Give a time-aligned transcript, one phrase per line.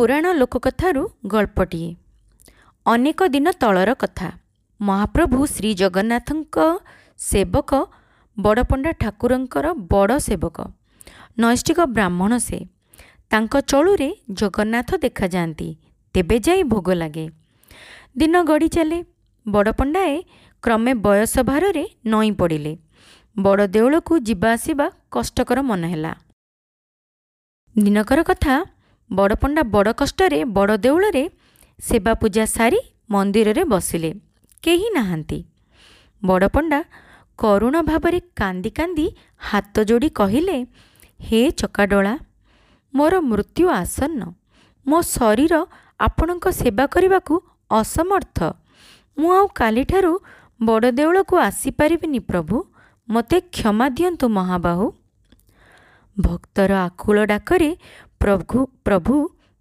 [0.00, 1.88] ପୁରାଣ ଲୋକକଥାରୁ ଗଳ୍ପଟିଏ।
[2.86, 4.28] ଅନେକ ଦିନ ତଳର କଥା।
[4.80, 6.56] ମହାପ୍ରଭୁ ଶ୍ରୀ ଜଗନ୍ନାଥଙ୍କ
[7.20, 7.70] ସେବକ
[8.36, 10.56] ବଡ଼ପଣ୍ଡା ଠାକୁରଙ୍କର ବଡ଼ ସେବକ
[11.42, 12.58] ନୈଷ୍ଠିକ ବ୍ରାହ୍ମଣ ସେ।
[13.30, 15.68] ତାଙ୍କ ଚଳୁରେ ଜଗନ୍ନାଥ ଦେଖାଯାଆନ୍ତି
[16.14, 17.26] ତେବେ ଯାଇ ଭୋଗ ଲାଗେ।
[18.18, 18.98] ଦିନ ଗଡ଼ି ଚାଲେ।
[19.46, 20.16] ବଡ଼ପଣ୍ଡାଏ
[20.62, 22.74] କ୍ରମେ ବୟସ ଭାରରେ ନଇଁ ପଡ଼ିଲେ।
[23.36, 26.12] ବଡ଼ ଦେଉଳକୁ ଯିବା ଆସିବା କଷ୍ଟକର ମନେ ହେଲା
[27.76, 28.54] ଦିନକର କଥା
[29.10, 31.24] ବଡ଼ପଣ୍ଡା ବଡ଼ କଷ୍ଟରେ ବଡ଼ ଦେଉଳରେ
[31.78, 32.80] ସେବା ପୂଜା ସାରି
[33.10, 34.10] ମନ୍ଦିରରେ ବସିଲେ।
[34.62, 35.38] କେହି ନାହାନ୍ତି।
[36.22, 36.80] ବଡ଼ପଣ୍ଡା
[37.38, 39.06] କରୁଣ ଭାବରେ କାନ୍ଦି କାନ୍ଦି
[39.50, 40.56] ହାତ ଯୋଡ଼ି କହିଲେ
[41.20, 42.14] ହେ ଚକାଡୋଳା
[42.94, 44.22] ମୋର ମୃତ୍ୟୁ ଆସନ୍ନ।
[44.86, 45.54] ମୋ ଶରୀର
[46.00, 47.34] ଆପଣଙ୍କ ସେବା କରିବାକୁ
[47.70, 48.38] ଅସମର୍ଥ।
[49.18, 50.12] ମୁଁ ଆଉ କାଲିଠାରୁ
[50.60, 52.56] ବଡ଼ ଦେଉଳକୁ ଆସିପାରିବିନି ପ୍ରଭୁ
[53.08, 54.86] ମୋତେ କ୍ଷମା ଦିଅନ୍ତୁ ମହାବାହୁ।
[56.16, 57.70] ଭକ୍ତର ଆକୁଳ ଡାକରେ
[58.20, 59.14] ପ୍ରଭୁ ପ୍ରଭୁ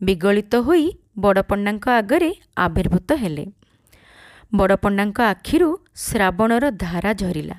[0.00, 0.84] ବିଗଳିତ ହୋଇ
[1.18, 3.44] ବଡ଼ପଣ୍ଡାଙ୍କ ଆଗରେ ଆବିର୍ଭୂତ ହେଲେ।
[4.54, 7.56] ବଡ଼ପଣ୍ଡାଙ୍କ ଆଖିରୁ ଶ୍ରାବଣର ଧାରା ଝରିଲା।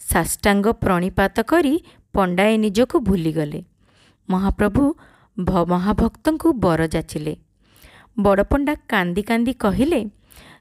[0.00, 1.74] ସାଷ୍ଟାଙ୍ଗ ପ୍ରଣିପାତ କରି
[2.14, 3.60] ପଣ୍ଡାଏ ନିଜକୁ ଭୁଲିଗଲେ।
[4.28, 4.84] ମହାପ୍ରଭୁ
[5.72, 7.34] ମହାଭକ୍ତଙ୍କୁ ବର ଯାଚିଲେ।
[8.18, 10.00] ବଡ଼ପଣ୍ଡା କାନ୍ଦି କାନ୍ଦି କହିଲେ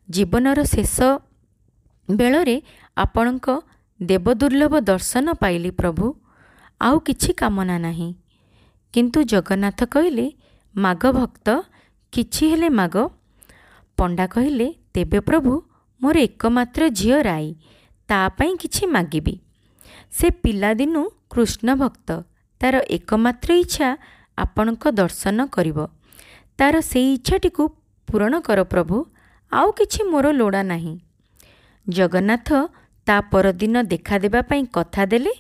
[0.10, 0.98] ଜୀବନର ଶେଷ
[2.10, 2.56] ବେଳରେ
[2.98, 3.48] ଆପଣଙ୍କ
[4.00, 6.06] ଦେବଦୁର୍ଲଭ ଦର୍ଶନ ପାଇଲି ପ୍ରଭୁ।
[6.82, 8.10] ଆଉ କିଛି କାମନା ନାହିଁ।
[8.94, 10.26] କିନ୍ତୁ ଜଗନ୍ନାଥ କହିଲେ
[10.76, 11.48] ମାଗ ଭକ୍ତ
[12.14, 12.96] କିଛି ହେଲେ ମାଗ
[13.98, 15.54] ପଣ୍ଡା କହିଲେ ତେବେ ପ୍ରଭୁ
[16.02, 17.50] ମୋର ଏକମାତ୍ର ଝିଅ ରାଇ
[18.10, 19.36] ତା ପାଇଁ କିଛି ମାଗିବି।
[20.12, 22.10] ସେ ପିଲାଦିନୁ କୃଷ୍ଣ ଭକ୍ତ।
[22.62, 23.90] ତାର ଏକମାତ୍ର ଇଚ୍ଛା
[24.38, 25.78] ଆପଣଙ୍କ ଦର୍ଶନ କରିବ।
[26.60, 27.64] ତାର ସେଇ ଇଚ୍ଛାଟିକୁ
[28.08, 28.98] ପୂରଣ କର ପ୍ରଭୁ
[29.52, 30.94] ଆଉ କିଛି ମୋର ଲୋଡ଼ା ନାହିଁ
[31.88, 32.50] ଜଗନ୍ନାଥ
[33.08, 35.34] ତା ପରଦିନ ଦେଖାଦେବା ପାଇଁ କଥା ଦେଲେ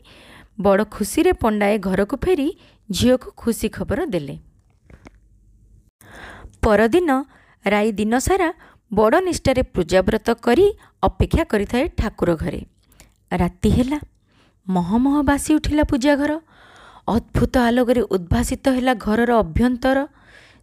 [0.61, 2.47] ବଡ଼ ଖୁସିରେ ପଣ୍ଡାଏ ଘରକୁ ଫେରି
[2.89, 4.35] ଝିଅକୁ ଖୁସି ଖବର ଦେଲେ।
[6.61, 7.09] ପରଦିନ
[7.65, 8.49] ରାଇ ଦିନସାରା
[8.91, 10.65] ବଡ଼ ନିଷ୍ଠାରେ ପୂଜାବ୍ରତ କରି
[11.03, 12.61] ଅପେକ୍ଷା କରିଥାଏ ଠାକୁର ଘରେ।
[13.31, 13.99] ରାତି ହେଲା
[14.67, 16.31] ମହମହ ବାସି ଉଠିଲା ପୂଜା ଘର।
[17.07, 19.97] ଅଦ୍ଭୁତ ଆଲୋକରେ ଉଦ୍ଭାସିତ ହେଲା ଘରର ଅଭ୍ୟନ୍ତର।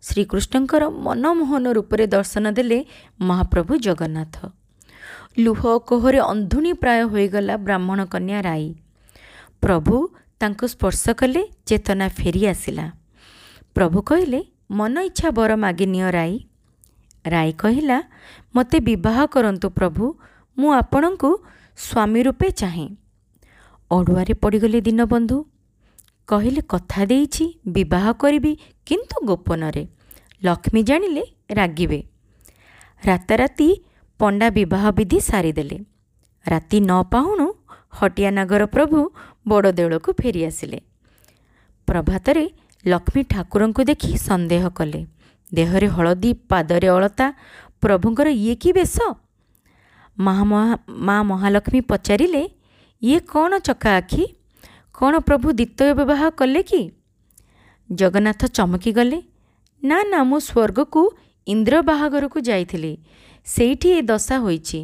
[0.02, 2.78] ଶ୍ରୀକୃଷ୍ଣଙ୍କର ମନମୋହନ ରୂପରେ ଦର୍ଶନ ଦେଲେ
[3.20, 4.36] ମହାପ୍ରଭୁ ଜଗନ୍ନାଥ।
[5.38, 8.68] ଲୁହ କୋହରେ ଅନ୍ଧୁଣୀ ପ୍ରାୟ ହୋଇଗଲା ବ୍ରାହ୍ମଣ କନ୍ୟା ରାଇ।
[9.60, 9.96] ପ୍ରଭୁ
[10.40, 12.86] ତାଙ୍କୁ ସ୍ପର୍ଶ କଲେ ଚେତନା ଫେରି ଆସିଲା।
[13.74, 14.40] ପ୍ରଭୁ କହିଲେ
[14.70, 16.36] ମନ ଇଚ୍ଛା ବର ମାଗିନିଅ ରାଇ।
[17.26, 17.98] ରାଇ କହିଲା
[18.54, 20.04] ମୋତେ ବିବାହ କରନ୍ତୁ ପ୍ରଭୁ
[20.58, 21.30] ମୁଁ ଆପଣଙ୍କୁ
[21.76, 22.88] ସ୍ୱାମୀ ରୂପେ ଚାହେଁ।
[23.90, 25.38] ଅଡ଼ୁଆରେ ପଡ଼ିଗଲେ ଦୀନବନ୍ଧୁ।
[26.28, 28.52] କହିଲେ କଥା ଦେଇଛି ବିବାହ କରିବି
[28.86, 29.84] କିନ୍ତୁ ଗୋପନରେ।
[30.44, 32.00] ଲକ୍ଷ୍ମୀ ଜାଣିଲେ ରାଗିବେ।
[33.04, 33.68] ରାତାରାତି
[34.20, 35.78] ପଣ୍ଡା ବିବାହ ବିଧି ସାରିଦେଲେ।
[36.46, 37.46] ରାତି ନ ପାହୁଣୁ
[37.90, 38.98] ହଟିଆ ନାଗର ପ୍ରଭୁ
[39.46, 40.78] ବଡ଼ ଦେଉଳକୁ ଫେରି ଆସିଲେ
[41.88, 42.44] ପ୍ରଭାତରେ
[42.84, 45.00] ଲକ୍ଷ୍ମୀ ଠାକୁରଙ୍କୁ ଦେଖି ସନ୍ଦେହ କଲେ।
[45.52, 47.26] ଦେହରେ ହଳଦୀ ପାଦରେ ଅଳତା
[47.82, 48.96] ପ୍ରଭୁଙ୍କର ଇଏ କି ବେଶ?
[51.06, 52.42] ମା ମହାଲକ୍ଷ୍ମୀ ପଚାରିଲେ
[53.02, 54.24] ଇଏ କ'ଣ ଚକା ଆଖି?
[54.94, 56.82] କ'ଣ ପ୍ରଭୁ ଦ୍ୱିତୀୟ ବିବାହ କଲେ କି?
[57.88, 59.18] ଜଗନ୍ନାଥ ଚମକି ଗଲେ
[59.82, 61.02] ନା ନା ମୁଁ ସ୍ୱର୍ଗକୁ
[61.46, 62.92] ଇନ୍ଦ୍ର ବାହାଘରକୁ ଯାଇଥିଲି।
[63.46, 64.80] ସେଇଠି ଏ ଦଶା ହୋଇଛି।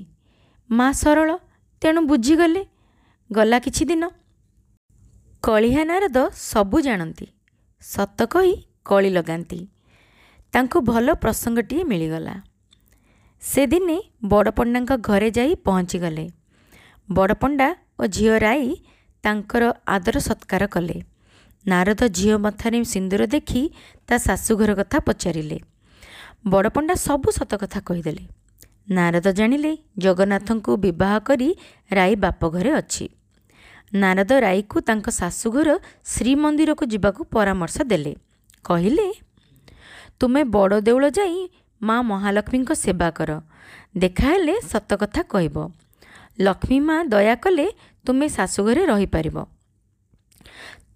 [0.70, 1.28] ମା ସରଳ
[1.82, 2.62] ତେଣୁ ବୁଝିଗଲେ।
[3.30, 4.04] ଗଲା କିଛି ଦିନ
[5.46, 7.26] କଳିହା ନାରଦ ସବୁ ଜାଣନ୍ତି।
[7.80, 9.66] ସତ କହି କଳି ଲଗାନ୍ତି।
[10.52, 12.42] ତାଙ୍କୁ ଭଲ ପ୍ରସଙ୍ଗଟିଏ ମିଳିଗଲା।
[13.40, 16.28] ସେଦିନେ ବଡ଼ପଣ୍ଡାଙ୍କ ଘରେ ଯାଇ ପହଞ୍ଚିଗଲେ।
[17.12, 18.76] ବଡ଼ପଣ୍ଡା ଓ ଝିଅ ରାଇ
[19.22, 21.02] ତାଙ୍କର ଆଦର ସତ୍କାର କଲେ।
[21.66, 23.70] ନାରଦ ଝିଅ ମଥାରେ ସିନ୍ଦୁର ଦେଖି
[24.06, 25.58] ତା ଶାଶୁଘର କଥା ପଚାରିଲେ।
[26.46, 28.24] ବଡ଼ପଣ୍ଡା ସବୁ ସତ କଥା କହିଦେଲେ।
[28.90, 31.56] ନାରଦ ଜାଣିଲେ ଜଗନ୍ନାଥଙ୍କୁ ବିବାହ କରି
[31.92, 33.08] ରାଇ ବାପ ଘରେ ଅଛି।
[33.92, 35.68] ନାରଦ ରାଇକୁ ତାଙ୍କ ଶାଶୁଘର
[36.04, 38.12] ଶ୍ରୀମନ୍ଦିରକୁ ଯିବାକୁ ପରାମର୍ଶ ଦେଲେ।
[38.64, 39.08] କହିଲେ
[40.20, 41.38] ତୁମେ ବଡ଼ ଦେଉଳ ଯାଇ
[41.80, 43.30] ମା ମହାଲକ୍ଷ୍ମୀଙ୍କ ସେବା କର।
[43.96, 45.56] ଦେଖାହେଲେ ସତ କଥା କହିବ।
[46.40, 47.66] ଲକ୍ଷ୍ମୀ ମା ଦୟା କଲେ
[48.06, 49.36] ତୁମେ ଶାଶୁଘରେ ରହିପାରିବ।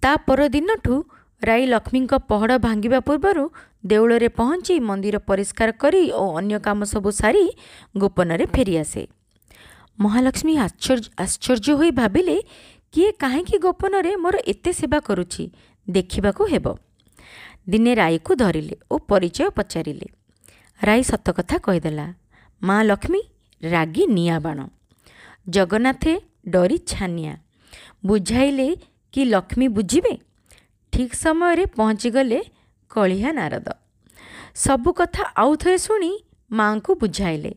[0.02, 0.94] ତା ପରଦିନଠୁ
[1.42, 3.44] ରାଇ ଲକ୍ଷ୍ମୀଙ୍କ ପହଡ଼ ଭାଙ୍ଗିବା ପୂର୍ବରୁ
[3.86, 7.44] ଦେଉଳରେ ପହଞ୍ଚି ମନ୍ଦିର ପରିଷ୍କାର କରି ଓ ଅନ୍ୟ କାମ ସବୁ ସାରି
[7.96, 9.02] ଗୋପନରେ ଫେରିଆସେ।
[10.00, 12.36] ମହାଲକ୍ଷ୍ମୀ ଆଶ୍ଚର୍ଯ୍ୟ ଆଶ୍ଚର୍ଯ୍ୟ ହୋଇ ଭାବିଲେ
[12.94, 15.44] କିଏ କାହିଁକି ଗୋପନରେ ମୋର ଏତେ ସେବା କରୁଛି
[15.88, 16.66] ଦେଖିବାକୁ ହେବ।
[17.68, 20.08] ଦିନେ ରାଇକୁ ଧରିଲେ ଓ ପରିଚୟ ପଚାରିଲେ।
[20.82, 22.06] ରାଇ ସତ କଥା କହିଦେଲା
[22.62, 23.20] ମା ଲକ୍ଷ୍ମୀ
[23.62, 24.58] ରାଗି ନିଆଁ ବାଣ
[25.48, 26.14] ଜଗନ୍ନାଥେ
[26.48, 27.34] ଡରି ଛାନିଆ।
[28.04, 28.68] ବୁଝାଇଲେ
[29.12, 30.14] କି ଲକ୍ଷ୍ମୀ ବୁଝିବେ?
[30.92, 32.40] ଠିକ୍ ସମୟରେ ପହଞ୍ଚିଗଲେ
[32.90, 33.68] କଳିହା ନାରଦ।
[34.54, 36.12] ସବୁ କଥା ଆଉ ଥରେ ଶୁଣି
[36.50, 37.52] ମାଆଙ୍କୁ ବୁଝାଇଲେ।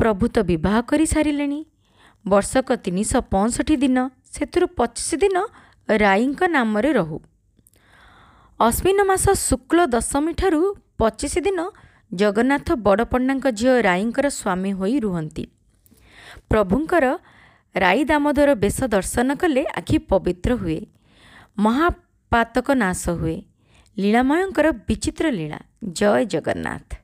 [0.00, 1.60] ପ୍ରଭୁ ତ ବିବାହ କରିସାରିଲେଣି।
[2.24, 3.98] ବର୍ଷକ ତିନିଶହ ପଞ୍ଚଷଠି ଦିନ
[4.34, 5.36] ସେଥିରୁ ପଚିଶ ଦିନ
[5.88, 7.18] ରାଇଙ୍କ ନାମରେ ରହୁ।
[8.60, 10.60] ଅଶ୍ୱିନ ମାସ ଶୁକ୍ଳ ଦଶମୀ ଠାରୁ
[10.98, 11.60] ପଚିଶ ଦିନ
[12.12, 15.44] ଜଗନ୍ନାଥ ବଡ଼ପଣ୍ଡାଙ୍କ ଝିଅ ରାଇଙ୍କର ସ୍ୱାମୀ ହୋଇ ରୁହନ୍ତି।
[16.50, 17.04] ପ୍ରଭୁଙ୍କର
[17.74, 20.80] ରାଇ ଦାମୋଦର ବେଶ ଦର୍ଶନ କଲେ ଆଖି ପବିତ୍ର ହୁଏ
[21.58, 23.38] ମହାପାତକ ନାଶ ହୁଏ।
[23.96, 25.60] ଲୀଳାମୟଙ୍କର ବିଚିତ୍ର ଲୀଳା
[25.98, 26.99] ଜୟ ଜଗନ୍ନାଥ।